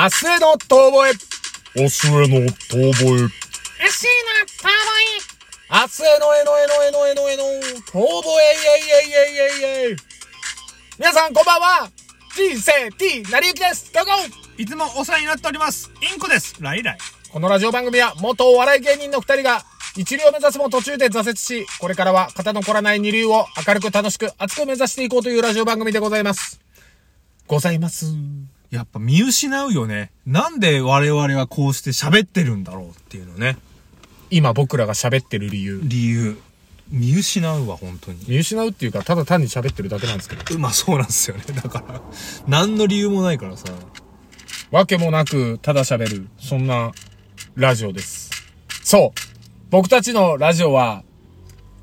[0.00, 1.12] 明日への遠吠え。
[1.74, 2.38] 明日への遠吠え。
[2.38, 5.18] 明日への遠吠え。
[5.70, 9.96] 明日へのえのえのえのえのえの遠吠えイェイイェイイェイイェイイェイ
[11.00, 11.90] 皆さんこんばんは
[12.36, 14.12] 人生 T なりゆきですどうぞ
[14.56, 15.90] いつもお世話になっております。
[16.00, 16.54] インコです。
[16.60, 16.98] ライライ。
[17.32, 19.64] このラジオ番組は元お笑い芸人の二人が
[19.96, 26.60] 一流を目指すも途中で挫折し、これからは肩の凝らない二流を明るく楽しく熱く目指していこうというラジオ番組でございます。
[27.48, 28.06] ございます。
[28.70, 30.10] やっぱ見失うよね。
[30.26, 33.56] なんで我々はこうして喋ってるんだろうっていうのね。
[34.30, 35.80] 今僕らが喋ってる理由。
[35.82, 36.38] 理由。
[36.90, 38.18] 見失うわ、本当に。
[38.28, 40.58] 見失うっていうか、ただ単に喋ってるだけなんですけど。
[40.58, 41.44] まあそうなんですよね。
[41.54, 42.00] だから、
[42.46, 43.66] 何の理由もないからさ。
[44.70, 46.28] わけもなく、ただ喋る。
[46.38, 46.92] そんな、
[47.54, 48.30] ラジオです。
[48.82, 49.20] そう
[49.70, 51.02] 僕たちのラジオは、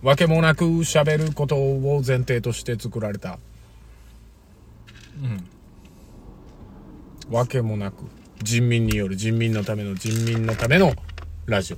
[0.01, 3.39] わけもなく喋ることを前提として作られた。
[5.21, 5.47] うん。
[7.29, 8.03] わけもなく、
[8.41, 10.93] 人民による人民のための人民のための
[11.45, 11.77] ラジオ。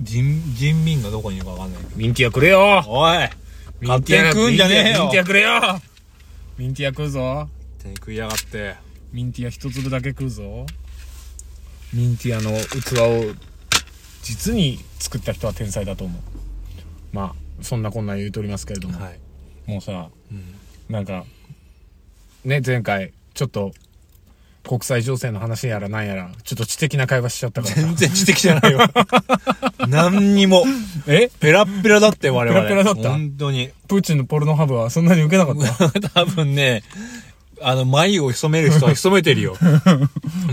[0.00, 1.82] 人、人民がどこにいるかわかんない。
[1.96, 3.28] ミンティアくれよおい
[3.82, 5.80] 勝手に食うんじゃねえよミンティアくれよ
[6.56, 7.48] ミンティア食うぞ勝
[7.82, 8.76] 手に食いやがって。
[9.12, 10.66] ミンティア一粒だけ食うぞ
[11.94, 13.34] ミンティアの器を
[14.22, 16.22] 実に作った人は天才だと思う
[17.12, 19.18] まあそんなこんな言うとりますけれども、はい。
[19.66, 20.10] もうさ、
[20.88, 21.24] なんか
[22.44, 23.70] ね前回ちょっと
[24.68, 28.90] 国際情勢の話やらなんやらちょっと知的な会話しちゃったから全然知的じゃないわ。
[29.88, 30.64] 何にも。
[31.06, 31.30] え？
[31.38, 32.68] ペラッペラだって我々。
[32.68, 33.10] ペラペラだった？
[33.10, 33.70] 本当に。
[33.86, 35.56] プーチンのポルノハブはそんなに受けなかっ
[36.00, 36.00] た？
[36.10, 36.82] 多分ね、
[37.62, 39.56] あの、眉を潜める人は 潜めてるよ。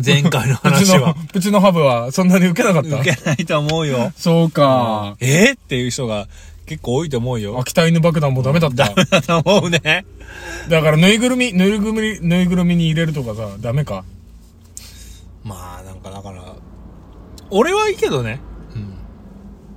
[0.05, 1.15] 前回の話は。
[1.33, 2.99] うちのハブはそんなに受けなかった？
[3.01, 4.13] 受けないと思うよ。
[4.15, 5.53] そうかえ？
[5.53, 6.27] っていう人が
[6.65, 7.59] 結構多いと思うよ。
[7.59, 10.05] 秋田犬爆弾もダメだった だと思うね。
[10.69, 14.03] だからぬいぐるみ、ぬいぐるみ、ぬいぐるみに入れるとかさ、ダメか？
[15.43, 16.55] まあ、なんかだから、
[17.51, 18.39] 俺はいいけどね。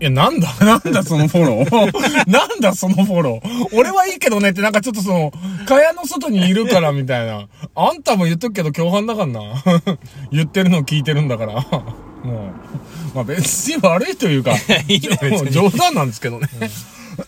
[0.00, 1.90] いや、なんだ、 なんだそのフォロー。
[2.30, 3.76] なんだそのフォロー。
[3.76, 5.32] 俺はいいけどねってなんかちょっとその、
[5.66, 7.48] 蚊帳の外にいるからみたいな。
[7.74, 9.40] あんたも言っとくけど共犯だからな。
[10.30, 11.66] 言ってるの聞いてるんだから。
[12.24, 12.52] も
[13.12, 13.14] う。
[13.14, 14.52] まあ別に悪いというか、
[14.88, 16.48] いいね冗談なんですけどね。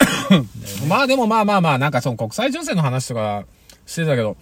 [0.89, 3.45] まあでもまあまあまあ、なんかその国際情勢の話とか
[3.87, 4.37] してたけど、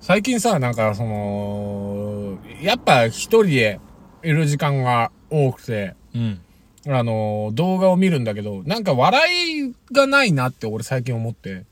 [0.00, 3.80] 最近さ、なんかその、やっぱ一人で
[4.22, 6.40] いる時間が多くて、うん。
[6.88, 11.64] あの、動画を見るんだけど、なんか笑いがないなって俺最近思って、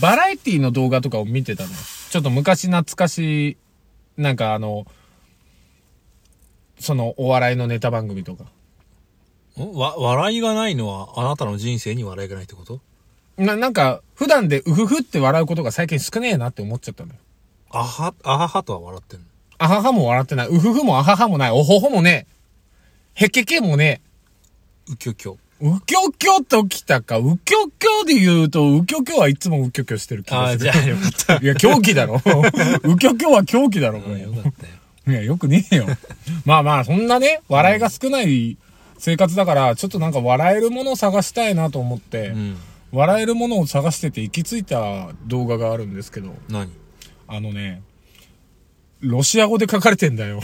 [0.00, 1.76] バラエティの動画とかを見てたのよ。
[2.10, 3.56] ちょっと昔懐かしい、
[4.16, 4.86] なんかあの、
[6.78, 8.44] そのお笑いのネタ番組とか。
[9.60, 9.72] ん？
[9.74, 12.80] わ、笑いがないのは、あなたの人生に笑いがないってこと？
[13.36, 17.16] な、なんか、普段でうふふって笑うことが最近少ねえなって思っちゃったのよ。
[17.70, 19.26] あは、あははとは笑ってんの？
[19.58, 20.48] あははも笑ってない。
[20.48, 21.50] うふふもあははもない。
[21.50, 22.26] おほほもね
[23.16, 23.24] え。
[23.24, 24.00] へけけもね
[24.88, 25.36] うきょきょ。
[25.60, 25.68] え。
[25.68, 27.18] うきょきょときたか。
[27.18, 30.70] うきょきょで言うと、うきょきょはいつもうきょきょしてる気ああ、がする。
[30.72, 31.36] じゃあよかった。
[31.44, 32.22] いや、狂気だろ。
[32.84, 34.20] うきょきょは狂気だろ、これ。
[34.20, 34.52] よかったよ。
[35.08, 35.86] いや、よくねえよ。
[36.44, 38.56] まあまあ、そんなね、笑いが少ない
[38.98, 42.56] 生活だから、ちょっとなんか笑えるものを探したいなと思って、うん。
[42.92, 46.70] 笑えるものを探してて行き着いた動画があるんですけど、何？
[47.26, 47.82] あのね、
[49.00, 50.40] ロシア語で書かれてんだよ。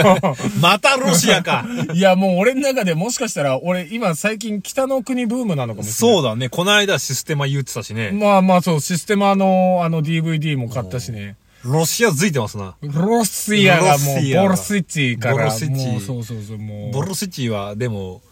[0.60, 6.16] またロシアか いや、もう俺の中でもしかしたら、俺今最近北の国ブームなのかもしれない。
[6.16, 6.48] そうだね。
[6.48, 8.10] この間システマ言ってたしね。
[8.12, 11.36] まあまあそう、システマのあの DVD も買ったしね。
[11.64, 12.76] ロシア付いてますな。
[12.82, 16.92] ロシアがもうボルスイッチから、ボルスイッチそうそうそう、もう。
[16.92, 18.22] ボルシチは、でも、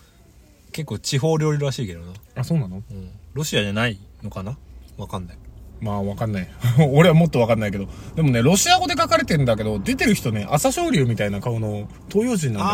[0.73, 2.13] 結構地方料理らしいけどな。
[2.37, 2.83] あ、そうなの？
[2.91, 3.11] うん。
[3.35, 4.57] ロシアじゃないのかな？
[4.97, 5.39] わかんない。
[5.81, 6.49] まあわかんない。
[6.93, 7.87] 俺はもっとわかんないけど。
[8.15, 12.65] でもね、ロシア語で書かれてんだけど、出てる人ね、朝青龍みたいな顔の東洋人なんだ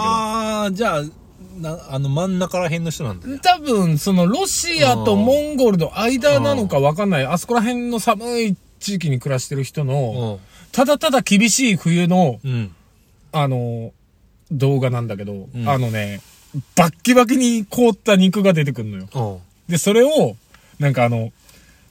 [0.64, 1.02] あー、じゃあ、
[1.60, 3.26] な、あの真ん中ら辺の人なんだ。
[3.40, 7.26] 多分、そのロシアとモンゴルの間なのかわかんない。
[7.26, 10.40] あそこら辺の寒い地域に暮らしてる人の、
[10.72, 12.50] ただただ厳しい冬の、うん。
[12.50, 12.74] うん。
[13.32, 13.92] あの、
[14.50, 16.20] 動画なんだけど、うんあのね、
[16.76, 19.40] バッキバキに凍った肉が出てくるのよ。
[19.68, 19.72] うん。
[19.72, 20.36] で、それを、
[20.78, 21.32] なんかあの、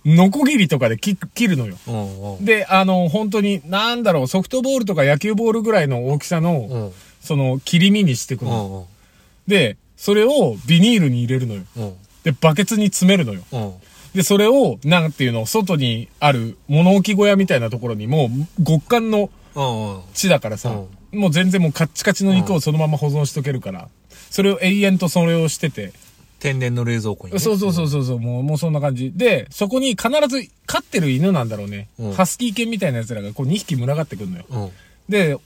[0.05, 1.77] ノコギリとかで切切るのよ。
[2.41, 6.91] で、あの、本当に、なんだろう、ソフトボールとか野球ボールぐらいの大きさの、うん。
[7.21, 8.87] その、切り身にしてくうの。
[9.47, 9.49] ん。
[9.49, 11.61] で、それをビニールに入れるのよ。
[11.77, 11.93] うん。
[12.23, 13.41] で、バケツに詰めるのよ。
[14.13, 14.19] うん。
[14.19, 18.29] で、それを、なんていうの、外にある物置小屋みたいなところにも
[18.59, 19.29] う、極寒の。
[20.13, 20.81] 地だからさ、
[21.11, 23.89] もう全然もうカッチカチの肉をそのまま保存しとけるから、
[24.29, 25.91] それを永遠とそれをしてて、
[26.39, 27.39] 天然の冷蔵庫にね。
[27.39, 29.11] そうそうそうそうそう、もう、もうそんな感じ。
[29.15, 31.89] で、そこに必ず飼ってる犬なんだろうね。
[31.99, 34.45] うんハスキー犬みたいな奴らがこう2匹群がってくるのよ。
[34.49, 34.69] うん。
[35.09, 35.37] で、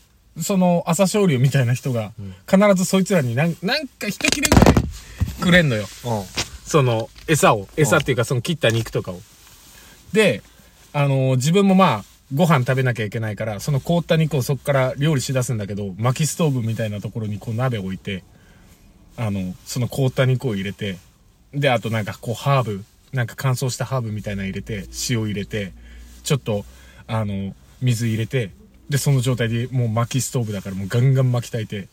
[0.41, 2.13] その朝青龍みたいな人が、
[2.49, 4.75] 必ずそいつらになんなんか一切れぐらい
[5.41, 5.85] くれんのよ。
[6.05, 6.44] うん。
[6.65, 7.67] その餌を。
[7.77, 9.21] 餌っていうかその切った肉とかを。
[10.11, 10.41] で、
[10.93, 12.03] あの自分もまあ、
[12.33, 18.23] ご飯食べなきゃいけないから、その凍った肉をそこから料理しだすんだけど、薪ストーブみたいなところにこう鍋置いて、
[19.15, 20.97] あの、その凍った肉を入れて、
[21.53, 22.83] で、あとなんかこうハーブ、
[23.13, 25.73] なんか乾燥したハーブみたいなの入れて、塩入れて、
[26.23, 26.65] ちょっと、
[27.07, 28.49] あの、水入れて、
[28.89, 31.87] で、その状態でもう薪ストーブだからもうガンガン巻き炊いて、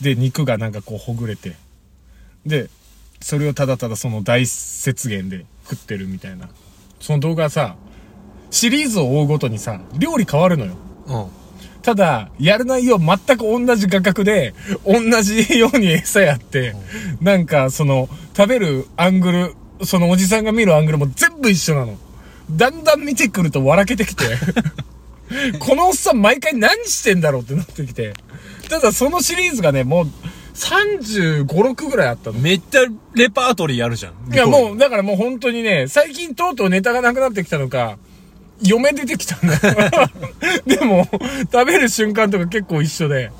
[0.00, 1.54] で、肉がなんかこうほぐれて、
[2.44, 2.68] で、
[3.22, 6.48] それをただただその大雪原で食ってるみたいな。
[7.00, 7.76] その動画さ、
[8.50, 10.76] シリーズを追うごとにさ、料理変わるのよ。
[11.06, 11.26] うん。
[11.82, 14.54] ただ、やる内容全く同じ画角で、
[14.84, 16.74] 同じように餌やって、
[17.20, 19.54] なんかその、食べるアングル、
[19.84, 21.96] そのおじさんが見るアングルも全部一緒なの。
[22.50, 24.24] だんだん見てくると笑けてきて、
[25.58, 28.14] このおっさん毎回何してんだろうってなってきて。
[28.68, 30.06] ただそのシリーズがね、もう
[30.54, 32.38] 35、6ぐらいあったの。
[32.38, 32.80] めっちゃ
[33.14, 34.32] レパートリーあるじゃん。
[34.32, 37.98] いやもう、だからもう本当にね、最近とうとうネタがなくなってきたのか、
[38.62, 40.10] 嫁出てきたんだよ。
[40.66, 41.08] でも、
[41.50, 43.30] 食べる瞬間とか結構一緒で。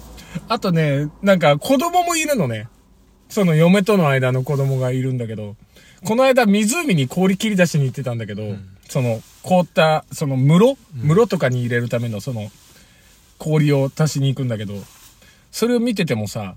[0.48, 2.68] あとね、なんか子供もいるのね。
[3.28, 5.56] その嫁との間の子供がいるんだけど、
[6.04, 8.56] この間湖に氷切り出しに行ってたんだけど、
[8.88, 10.76] その凍った、その室？
[11.02, 12.50] 室とかに入れるためのその
[13.38, 14.74] 氷を足しに行くんだけど、
[15.50, 16.56] それを見ててもさ、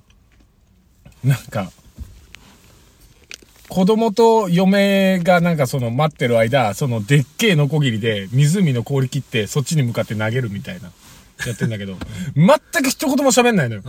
[1.25, 1.71] なんか、
[3.67, 10.91] 子供と嫁がなんかその待ってる間、そのでっけえノコギリで湖の氷切ってそっちに向かって投げるみたいな、
[11.45, 11.95] やってんだけど、
[12.35, 13.81] 全く一言も喋んないのよ。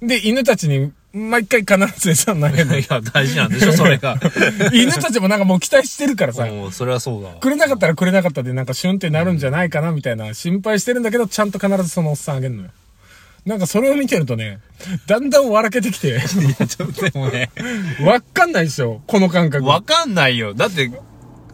[0.00, 0.08] うん。
[0.08, 4.18] で、犬たちに毎回必ず餌を投げるのいや、大事なんでしょ、それが。
[4.72, 7.34] 犬たちもなんかもう期待してるからさ、うん、それはそうだわ。
[7.36, 12.68] くれなかったらくれなかったでなんかシュンってなるんじゃないかなみたいな心配してるんだけど、ちゃんと必ずそのおっさんあげるのよ。
[13.48, 14.60] なんかそれを見てるとね、
[15.06, 17.50] だんだん笑けてきて、ちょっとでもね、
[18.04, 19.64] わかんないでしょこの感覚。
[19.64, 20.52] わかんないよ。
[20.52, 20.90] だって、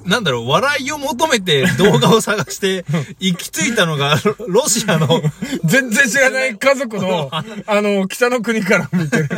[0.05, 2.85] なんだろう、笑いを求めて動画を探して、
[3.21, 5.23] 行き着いたのが、ロロシアの
[5.65, 7.45] 全然知らない家族の、 あ
[7.81, 9.29] の、北の国から見てる。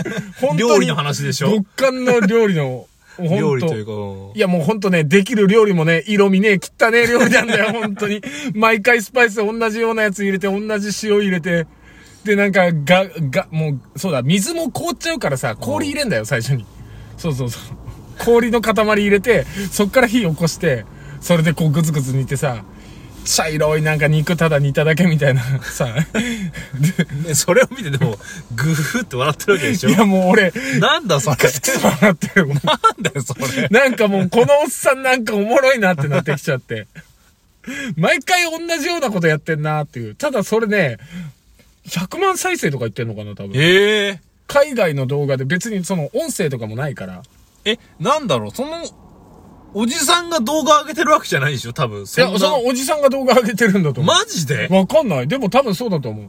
[0.41, 2.87] 本当に料理の話でしょ極寒の料理の、
[3.19, 3.93] 料理というか、
[4.35, 8.23] いやもうほんとね、できる料理もね、色味ね、汚ね料理なんだよ、本当に。
[8.55, 11.67] 毎回スパイス同じようなやつ入れて、同じ塩入れて。
[12.27, 16.67] で、なんか、が、が、もう、そうだ、水も凍っちゃうからさ、氷入れんだよ、最初に。
[17.17, 17.63] そうそうそう。
[18.19, 20.85] 氷の塊入れて、そっから火起こして、
[21.21, 22.65] それでこうグツグツ煮てさ、
[23.25, 25.87] 茶色いなんか肉ただ煮ただけみたいなさ。
[25.87, 28.17] ねそれを見てでも、
[28.55, 31.37] グフって笑ってるわけでしょいやもう俺、なんだそれ。
[31.37, 32.49] 笑ってる。
[32.49, 32.57] なん
[33.03, 33.69] だよ、それ。
[33.69, 36.87] なんかもうこのおっさんなんかおもろいなってなってきちゃって。
[37.97, 40.15] 毎回同じようなことやってんなっていう。
[40.15, 40.99] ただそれね、
[41.89, 43.53] 100万再生とか言ってんのかな多分。
[43.55, 47.23] ええ海外の動画で別にその音声とかもないから。
[47.65, 48.85] え、なんだろう、その、
[49.75, 52.05] おじさんが動画上げてるわけじゃないでしょ、多分。
[52.05, 54.15] いや、んなそのおじさんが動画上げてるんだと思う。
[54.15, 54.69] マジで？
[54.71, 55.29] わかんない。
[55.29, 56.29] でも多分そうだと思う。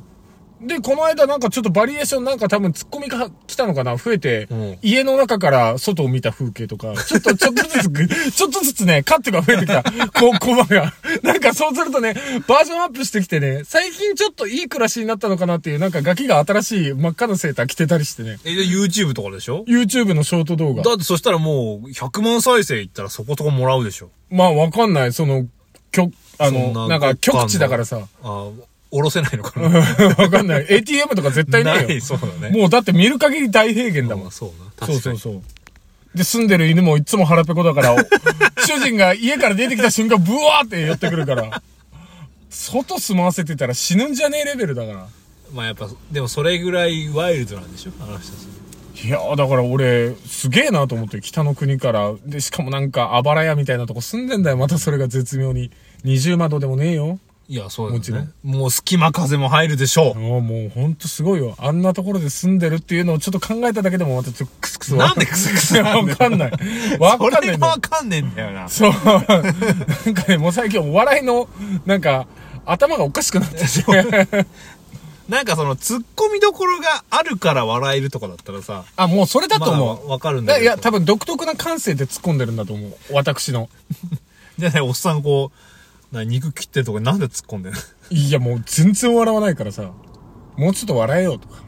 [0.62, 3.96] で、この間なんかちょっとバリエーションなんか多分ツッコミが来たのかな？
[3.98, 9.84] 増えて、うん家の中から外を見た風景とか、ちょっと、ちょっとずつ、 ちょっとずつね、カットが増えてきた。
[9.84, 10.94] こう、コマが。
[11.24, 12.14] なんかそうするとね、
[12.48, 18.38] バージョンアップしてきてね、最近ちょっといい暮らしになったのかなっていう、なんかガキが新しい真っ赤なセーター着てたりしてね。
[18.44, 20.84] え、で YouTube とかでしょ？YouTube のショート動画。
[20.84, 24.10] だってそしたらもう、100万再生いったらそこそこもらうでしょ。
[24.30, 25.14] まあわかんない。
[25.14, 25.46] その、
[25.92, 28.08] 極、あの、ななんか極地だからさ。
[28.24, 28.50] あ
[28.92, 29.70] おろせないのかな
[30.18, 30.66] わかんない。
[30.70, 31.88] ATM とか絶対ねえよ。
[31.88, 32.58] ない、そうだね。
[32.58, 34.32] もうだって見る限り大平原だもんまあ。
[34.32, 34.50] そう
[34.82, 34.88] な。
[34.88, 35.42] そうそうそう。
[36.18, 37.96] で、住んでる犬もいつも腹ペコだから、
[38.66, 41.62] 主人が家から出てきた瞬間、ブワーって寄ってくるから、
[42.50, 45.08] 外住まわせてたら死ぬんじゃねえレベルだから。
[45.54, 47.92] まあやっぱ、でもそれぐらいワイルドなんでしょ？
[48.02, 49.06] あの人たち。
[49.06, 52.14] いやー、だから俺、すげえなと思って、北の国から。
[52.26, 54.58] で、しかもなんか、あばら屋みたいなとこ住んでんだよ。
[54.58, 55.70] またそれが絶妙に。
[56.04, 57.20] 二重窓でもねえよ。
[57.50, 58.32] いや、そうだもちろよね。
[58.44, 61.56] もう隙間風も入るでしょああ、もうほんとすごいよ。
[61.60, 66.52] あんなところで住んでるっていうのをちょっと考えただけでもまたちょっとクスクスなんでクスクスわかんない？
[67.00, 67.78] わそかんないんだよれがわ。
[67.80, 68.68] かんねえんだよな。
[68.68, 68.92] そう。
[68.92, 71.48] なんかね、もう最近お笑いの、
[71.86, 72.28] なんか、
[72.66, 74.46] 頭がおかしくなってて。
[75.30, 79.98] なんかその、突っ込みどころがあるから笑えるとかだったらさ、あ、もうそれだと思う。
[79.98, 80.64] まあわかるんだけど。
[80.64, 82.98] いや、多分独特な感性で突っ込んでるんだと思う。
[83.12, 83.70] 私の。
[84.58, 85.67] じゃあね、おっさんこう、
[86.12, 87.82] な肉切ってるとこになんで突っ込んでるの？
[88.18, 89.92] いや、もう全然笑わないからさ。
[90.56, 91.62] もうちょっと笑えよとか。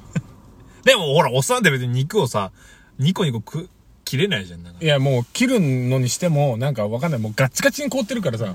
[0.84, 2.52] でもほら、おっさんって別に肉をさ、
[2.98, 3.70] ニコニコく、
[4.04, 4.62] 切れないじゃん。
[4.62, 7.20] なんかいや、もう切るのにしても、なんかわかんない。
[7.20, 8.46] もうガッチガチに凍ってるからさ。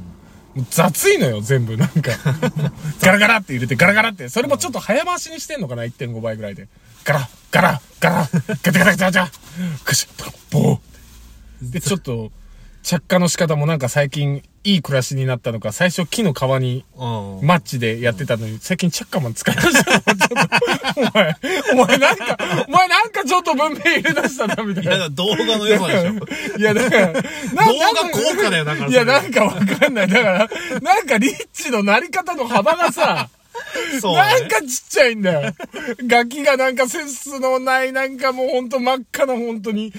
[0.53, 1.77] もう雑いのよ、全部。
[1.77, 2.11] なんか。
[3.01, 4.29] ガラガラって入れて、ガラガラって。
[4.29, 6.67] それもちょっと早回しにしてんのかな ?1.5 倍ぐらいで。
[7.03, 9.31] ガラ、ガラ、ガラ、ガタガタガタガタ、
[9.83, 11.71] クシッ、ボー。
[11.71, 12.31] で、ちょっと、
[12.85, 17.45] 着火の仕方もなんか最近いい暮らしになったのか、最初木の皮にうん。
[17.45, 20.01] マッチでやってたのに、最近チャッカマン使いましたよ。
[20.01, 21.35] ちょっとお前、
[21.73, 22.37] お前なんか、
[22.67, 24.97] お前なんかちょっと文明入れ出したな、みたいな。
[24.97, 26.57] いや、動画の良さでしょ。
[26.59, 27.23] いや、だから、な動
[27.53, 30.07] 画効果だよだからいや、なんかわかんない。
[30.07, 30.49] だから、
[30.81, 33.29] なんかリッチのなり方の幅がさ、
[34.01, 34.19] そう、ね。
[34.19, 35.53] なんかちっちゃいんだよ。
[36.07, 39.93] ガキがなんかセンスのない、なんかもうほんと真っ赤な本当に、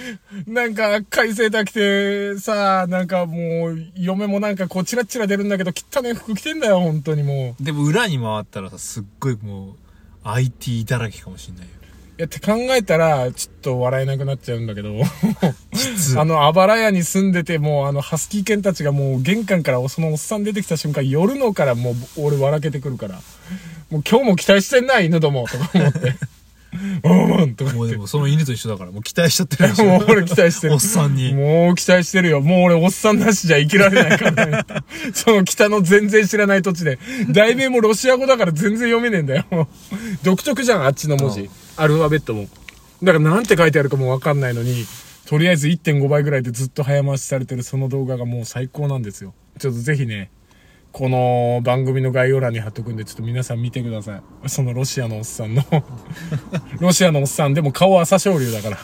[0.47, 7.65] なんか海星だ着てさ、なんかもう、嫁もなんかこうチラッチラ出るんだけど、汚ね服着てんだよ、本当にもう。
[7.65, 9.75] でも裏に回ったらさ、すっごいもう、
[10.25, 11.76] IT だらけかもしんないよ。
[12.19, 14.95] いやって考えたら、ちょっと笑えなくなっちゃうんだけど、
[15.73, 23.21] 実 あの、あばら屋に住んでて、もうあの、ハスキー犬たちがもう玄関からそのおっさん出てきた瞬間、夜のからもう俺笑けてくるから、
[23.91, 26.17] もう今日も期待してんな、犬ども、とか思って。
[27.05, 29.85] うんうん、とかもうでもその犬と一緒だから、もう期待しちゃってるでしょ。
[29.87, 30.75] もう俺期待してる。
[30.75, 31.33] おっさんに。
[31.35, 32.41] もう期待してるよ。
[32.41, 34.63] もう俺おっさんなしじゃ生きられないからね。
[35.15, 36.99] その北の全然知らない土地で。
[37.31, 39.69] 題名もロシア語だから全然読めねえんだよ。
[40.23, 41.51] 独特じゃん、あっちの文字うん。
[41.77, 42.47] アルファベットも。
[43.03, 44.85] だからなんて書いてあるかもわかんないのに、
[45.27, 49.35] とりあえず1.5倍ぐらいでずっと早回しされてるその動画がもう最高なんですよ。
[49.59, 50.31] ちょっとぜひね、
[50.93, 54.49] この番組の概要欄に貼っとくんで、ちょっと皆さん見てください。
[54.49, 55.63] そのロシアのおっさんの、
[56.81, 58.79] ロシアのおっさんでも顔朝青龍だから。